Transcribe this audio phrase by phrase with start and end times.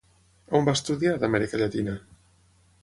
[0.59, 1.97] On va estudiar, d'Amèrica Llatina?